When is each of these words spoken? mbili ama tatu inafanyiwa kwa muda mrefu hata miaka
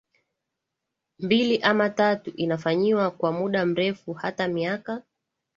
mbili 1.19 1.57
ama 1.57 1.89
tatu 1.89 2.29
inafanyiwa 2.29 3.11
kwa 3.11 3.31
muda 3.31 3.65
mrefu 3.65 4.13
hata 4.13 4.47
miaka 4.47 5.03